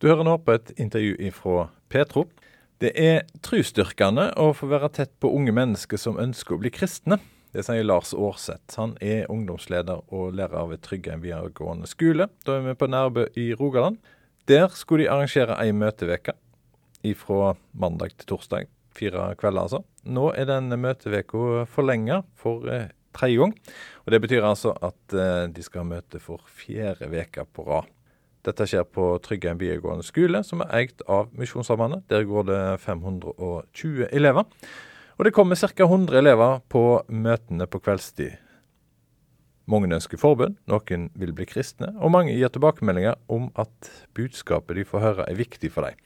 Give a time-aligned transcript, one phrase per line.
[0.00, 2.22] Du hører nå på et intervju fra Petro.
[2.80, 7.18] Det er trosstyrkende å få være tett på unge mennesker som ønsker å bli kristne.
[7.52, 8.78] Det sier Lars Aarseth.
[8.80, 12.30] Han er ungdomsleder og lærer ved Tryggheim videregående skole.
[12.48, 14.00] Da er vi på Nærbø i Rogaland.
[14.48, 16.32] Der skulle de arrangere ei møteveke
[17.20, 18.72] fra mandag til torsdag.
[18.96, 19.84] Fire kvelder, altså.
[20.08, 23.52] Nå er den møteveka forlenga for eh, tredje gang.
[24.06, 27.96] Og Det betyr altså at eh, de skal møte for fjerde veka på rad.
[28.46, 32.06] Dette skjer på Tryggheim videregående skole, som er eid av Misjonssambandet.
[32.08, 34.46] Der går det 520 elever.
[35.20, 35.84] Og det kommer ca.
[35.84, 38.38] 100 elever på møtene på kveldstid.
[39.70, 44.86] Mange ønsker forbund, noen vil bli kristne, og mange gir tilbakemeldinger om at budskapet de
[44.88, 46.00] får høre er viktig for dem.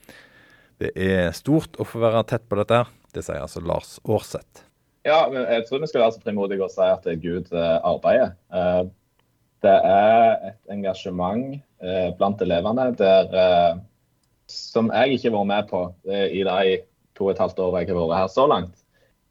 [0.83, 2.83] Det er stort å få være tett på dette,
[3.15, 4.65] det sier altså Lars Aarseth.
[5.07, 8.35] Ja, jeg tror vi skal være så frimodige og si at Gud eh, arbeider.
[9.63, 13.77] Det er et engasjement eh, blant elevene der, eh,
[14.51, 16.79] som jeg ikke har vært med på eh, i de
[17.15, 18.83] to og et halvt årene jeg har vært her så langt.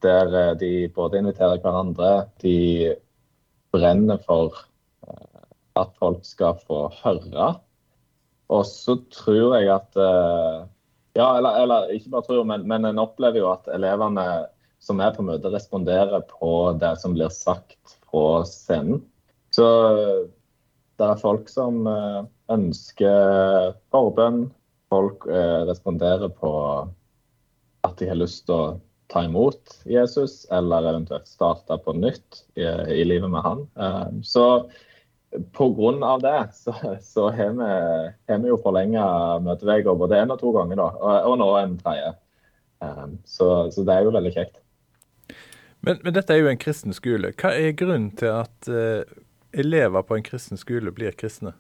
[0.05, 2.95] Der eh, de både inviterer hverandre, de
[3.75, 4.57] brenner for
[5.07, 5.45] eh,
[5.81, 7.55] at folk skal få høre.
[8.53, 10.65] Og så tror jeg at eh,
[11.15, 14.25] Ja, eller, eller ikke bare tror, men, men en opplever jo at elevene
[14.83, 18.99] som er på møte, responderer på det som blir sagt fra scenen.
[19.55, 19.67] Så
[20.99, 22.23] det er folk som eh,
[22.55, 24.49] ønsker forbønn.
[24.93, 26.55] Folk eh, responderer på
[27.85, 28.75] at de har lyst til å
[29.13, 33.65] ta imot Jesus, eller eventuelt starte på nytt i, i livet med han.
[33.75, 34.47] Eh, så
[35.55, 36.13] pga.
[36.23, 37.71] det så, så har, vi,
[38.31, 39.07] har vi jo forlenga
[39.43, 42.15] møteuka både én og to ganger, da, og, og nå en tredje.
[43.25, 44.59] Så, så, det er jo veldig kjekt.
[45.81, 47.31] Men, men, dette er jo en kristen skole.
[47.41, 48.69] Hva er grunnen til at
[49.55, 51.55] elever på en kristen skole blir kristne?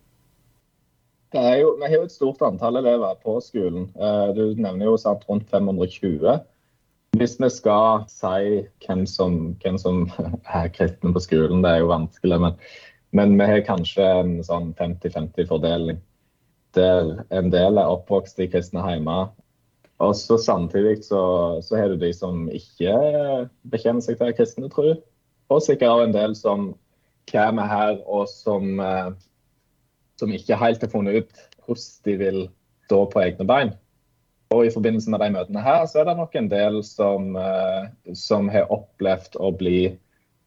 [1.35, 3.89] Jo, vi har jo et stort antall elever på skolen.
[3.99, 6.37] Eh, du nevner jo sant, rundt 520.
[7.19, 10.05] Hvis vi skal si hvem som, hvem som
[10.61, 12.39] er kristne på skolen, det er jo vanskelig.
[12.45, 12.59] Men,
[13.19, 15.99] men vi har kanskje en sånn 50-50-fordeling.
[16.79, 19.33] Der en del er oppvokst i kristne heimer.
[20.03, 21.25] Og så samtidig så,
[21.63, 22.95] så har du de som ikke
[23.71, 24.95] bekjenner seg til kristne tro.
[25.51, 26.73] Og sikkert en del som
[27.31, 29.11] kommer her og som, eh,
[30.21, 32.41] som ikke helt har funnet ut hvordan de vil
[32.87, 33.75] stå på egne bein.
[34.55, 37.89] Og I forbindelse med de møtene her, så er det nok en del som, eh,
[38.15, 39.97] som har opplevd å bli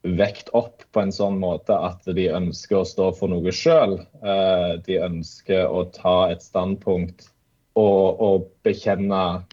[0.08, 3.98] vekt opp på en sånn måte at de ønsker å stå for noe sjøl.
[4.22, 7.28] Eh, de ønsker å ta et standpunkt
[7.76, 9.44] og, og bekjenne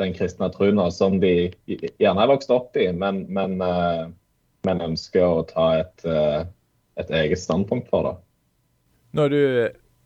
[0.00, 5.42] den kristne troen som de gjerne er vokst opp i, men, men, men ønsker å
[5.44, 6.04] ta et,
[7.00, 8.16] et eget standpunkt for det.
[9.16, 9.42] Nå er du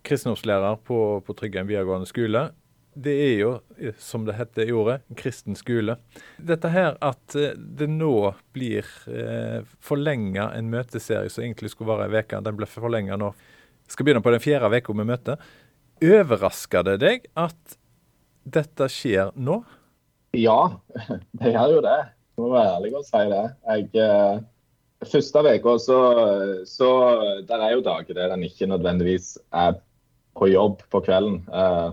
[0.05, 2.49] kristendomslærer på, på Tryggheim videregående skole.
[2.95, 3.51] Det er jo,
[3.99, 5.97] som det heter i ordet, en kristen skole.
[6.39, 12.07] Dette her at eh, det nå blir eh, forlenga en møteserie som egentlig skulle vare
[12.07, 13.33] ei uke, den ble forlenga nå.
[13.91, 15.39] Skal begynne på den fjerde uka med møte.
[16.05, 17.79] Overrasker det deg at
[18.45, 19.63] dette skjer nå?
[20.39, 20.77] Ja,
[21.41, 21.99] det gjør jo det.
[22.35, 23.45] Jeg må være ærlig og si det.
[23.67, 24.39] Jeg, eh,
[25.11, 25.99] Første uka så,
[26.69, 26.91] så
[27.49, 29.79] Der er jo dager der en ikke nødvendigvis er
[30.35, 31.45] på jobb på kvelden.
[31.47, 31.91] Eh,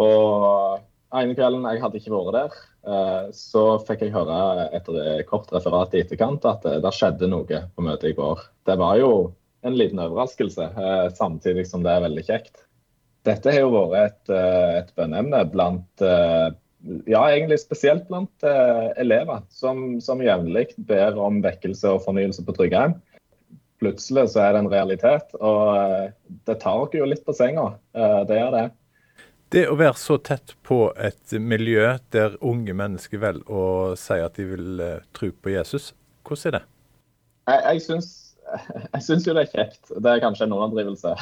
[0.00, 0.78] og
[1.12, 2.54] ene kvelden jeg hadde ikke vært der,
[2.88, 7.28] eh, så fikk jeg høre etter et kort referat i etterkant at det, det skjedde
[7.28, 8.46] noe på møtet i går.
[8.64, 9.12] Det var jo
[9.68, 12.64] en liten overraskelse, eh, samtidig som det er veldig kjekt.
[13.26, 16.48] Dette har jo vært et, eh, et bønneemne blant eh,
[17.06, 22.54] ja, egentlig spesielt blant eh, elever som, som jevnlig ber om vekkelse og fornyelse på
[22.54, 22.96] Tryggheim.
[23.82, 26.10] Plutselig så er det en realitet, og eh,
[26.46, 27.72] det tar oss jo litt på senga.
[27.94, 28.64] Eh, det gjør det.
[29.48, 33.66] Det å være så tett på et miljø der unge mennesker velger å
[33.96, 35.94] si at de vil uh, tro på Jesus,
[36.28, 36.60] hvordan er det?
[37.48, 38.10] Jeg, jeg, syns,
[38.92, 39.88] jeg syns jo det er kjekt.
[39.88, 41.14] Det er kanskje en overdrivelse.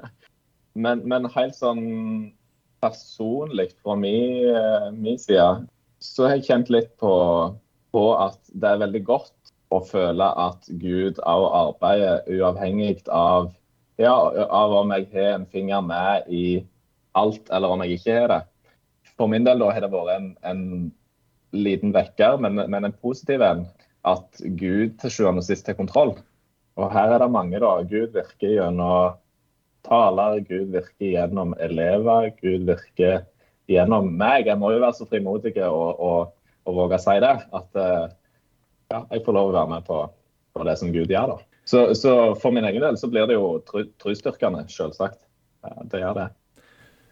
[0.86, 1.82] men, men helt sånn
[2.80, 5.66] personlig fra min, eh, min, side,
[6.00, 7.12] så har jeg kjent litt på,
[7.92, 13.52] på, at det er veldig godt å føle at Gud òg arbeider uavhengig av,
[14.00, 14.14] ja,
[14.48, 16.46] av om jeg har en finger med i
[17.18, 18.40] alt, eller om jeg ikke har det.
[19.18, 20.64] For min del da har det vært en, en
[21.52, 23.66] liten vekker, men, men, en positiv en.
[24.08, 26.14] At Gud til sjuende og sist har kontroll.
[26.80, 27.74] Og her er det mange, da.
[27.84, 29.18] Gud virker gjennom
[29.86, 33.24] taler, Gud virker gjennom elever, Gud virker
[33.70, 34.48] gjennom meg.
[34.50, 36.32] Jeg må jo være så frimodig og, og,
[36.66, 37.36] og våge å si det.
[37.56, 38.08] At eh,
[38.90, 40.02] ja, jeg får lov å være med på,
[40.56, 41.36] på det som Gud gjør.
[41.36, 41.38] da.
[41.70, 43.60] Så, så, for min egen del så blir det jo
[44.02, 45.20] trosstyrkende, selvsagt.
[45.62, 46.28] Ja, det gjør det.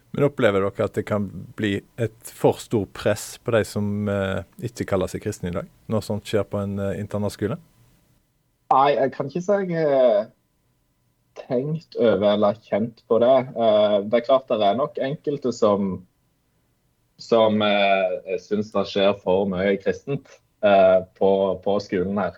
[0.09, 4.41] Men opplever dere at det kan bli et for stort press på de som eh,
[4.65, 7.59] ikke kaller seg kristne i dag, når sånt skjer på en eh, internatskole?
[8.73, 10.27] Nei, jeg kan ikke si jeg har
[11.49, 13.37] tenkt over eller kjent på det.
[13.57, 15.97] Eh, det er klart det er nok enkelte som
[17.19, 20.29] som eh, syns det skjer for mye kristent
[20.63, 21.31] eh, på,
[21.63, 22.37] på, skolen her.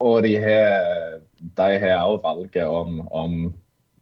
[0.00, 3.34] Og de har, de har også valget om, om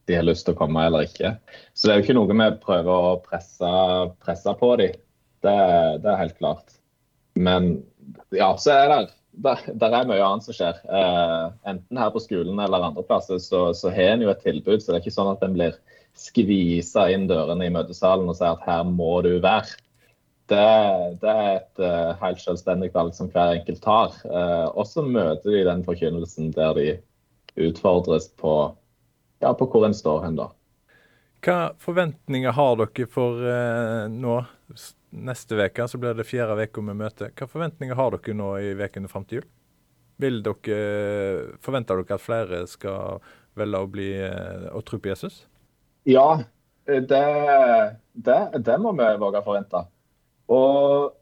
[0.06, 1.34] de har lyst til å komme eller ikke.
[1.74, 3.72] Så det er jo ikke noe vi prøver å presse,
[4.22, 4.94] presse på dem.
[5.42, 5.56] Det,
[6.04, 6.78] det, er helt klart.
[7.34, 7.72] Men
[8.34, 9.00] ja, så er det
[9.44, 10.78] der, der er mye annet som skjer.
[10.84, 14.80] Eh, enten her på skolen eller andre plasser, så, så har en jo et tilbud.
[14.80, 15.76] Så det er ikke sånn at en blir
[16.16, 19.76] skvisa inn dørene i møtesalen og sier at her må du være.
[20.46, 20.62] Det,
[21.20, 24.14] det er et uh, helt selvstendig valg som hver enkelt tar.
[24.24, 26.88] Uh, og så møter de den forkynnelsen der de
[27.66, 28.54] utfordres på
[29.42, 30.48] ja, på hvor en står hen, da.
[31.46, 34.40] Hva forventninger har dere for eh, nå?
[35.16, 37.28] Neste uke så blir det fjerde uke med møte.
[37.38, 39.46] Hva forventninger har dere nå i ukene fram til jul?
[40.18, 43.20] Vil dere, Forventer dere at flere skal
[43.56, 45.44] velge å, bli, eh, å tro på Jesus?
[46.08, 46.42] Ja,
[46.86, 47.22] det,
[48.26, 49.86] det, det må vi våge å forvente.
[50.50, 51.14] Og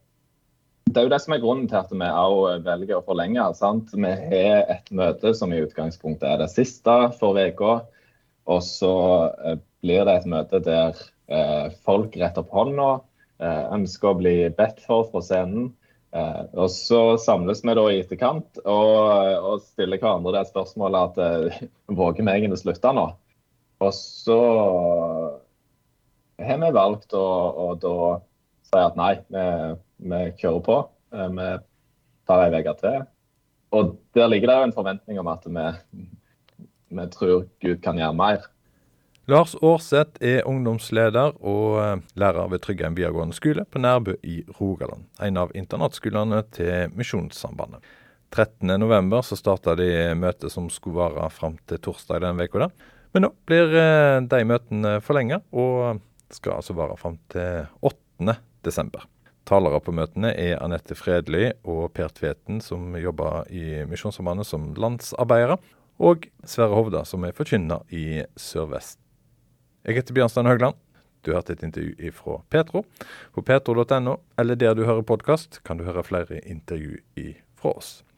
[0.88, 3.44] det er jo det som er grunnen til at vi òg velger å forlenge.
[3.60, 3.92] Sant?
[3.92, 7.82] Vi har et møte som i utgangspunktet er det siste for uka.
[8.50, 8.92] Og så
[9.44, 10.98] eh, blir det et møte der
[11.32, 12.90] eh, folk retter opp hånda,
[13.40, 15.72] eh, ønsker å bli bedt for fra scenen.
[16.14, 18.98] og så samles vi da i etterkant og,
[19.48, 21.56] og stiller hverandre det spørsmålet at
[22.00, 23.08] våger vi egentlig slutte nå?
[23.82, 24.36] Og så
[26.38, 27.24] har vi valgt å,
[27.64, 27.96] å da
[28.70, 29.48] si at nei, vi,
[30.06, 30.78] vi kjører på.
[31.34, 31.48] Vi
[32.30, 33.02] tar ei uke til.
[33.74, 35.66] Og der ligger det jo en forventning om at vi
[36.98, 38.44] vi tror Gud kan gjøre mer.
[39.24, 45.06] Lars Aarseth er ungdomsleder og eh, lærer ved Tryggheim videregående skole på Nærbø i Rogaland.
[45.24, 47.80] En av internatskolene til Misjonssambandet.
[48.34, 49.88] 13.11 så starta de
[50.18, 52.68] møtet som skulle vare fram til torsdag denne uka.
[53.16, 56.02] Men nå blir eh, de møtene forlenga, og
[56.34, 59.06] skal altså vare fram til 8.12.
[59.48, 65.56] Talere på møtene er Anette Fredli og Per Tveten, som jobber i Misjonssambandet som landsarbeidere
[65.98, 68.98] og Sverre Hovda, som er forkynner i Sør-Vest.
[69.84, 70.76] Jeg heter Bjørnstein Høgland.
[71.24, 72.84] Du hørte et intervju fra Petro.
[73.32, 76.98] På petro.no, eller der du hører podkast, kan du høre flere intervju
[77.56, 78.04] fra oss.